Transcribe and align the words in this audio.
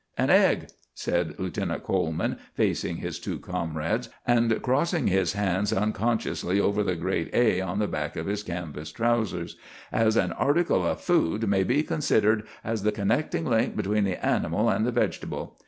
"An 0.17 0.31
egg," 0.31 0.69
said 0.95 1.35
Lieutenant 1.37 1.83
Coleman, 1.83 2.39
facing 2.55 2.97
his 2.97 3.19
two 3.19 3.37
comrades, 3.37 4.09
and 4.25 4.59
crossing 4.63 5.05
his 5.05 5.33
hands 5.33 5.71
unconsciously 5.71 6.59
over 6.59 6.81
the 6.81 6.95
great 6.95 7.29
"A" 7.35 7.61
on 7.61 7.77
the 7.77 7.87
back 7.87 8.15
of 8.15 8.25
his 8.25 8.41
canvas 8.41 8.91
trousers, 8.91 9.57
"as 9.91 10.17
an 10.17 10.31
article 10.31 10.83
of 10.83 11.01
food 11.01 11.47
may 11.47 11.63
be 11.63 11.83
considered 11.83 12.47
as 12.63 12.81
the 12.81 12.91
connecting 12.91 13.45
link 13.45 13.75
between 13.75 14.03
the 14.05 14.25
animal 14.25 14.71
and 14.71 14.87
the 14.87 14.91
vegetable. 14.91 15.59